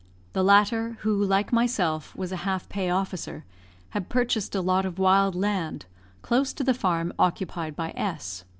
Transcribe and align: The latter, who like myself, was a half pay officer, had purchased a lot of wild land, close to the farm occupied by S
The 0.33 0.41
latter, 0.43 0.97
who 1.01 1.23
like 1.23 1.53
myself, 1.53 2.15
was 2.15 2.31
a 2.31 2.37
half 2.37 2.67
pay 2.69 2.89
officer, 2.89 3.45
had 3.91 4.09
purchased 4.09 4.55
a 4.55 4.59
lot 4.61 4.83
of 4.83 4.97
wild 4.97 5.35
land, 5.35 5.85
close 6.23 6.53
to 6.53 6.63
the 6.63 6.73
farm 6.73 7.13
occupied 7.19 7.75
by 7.75 7.91
S 7.95 8.43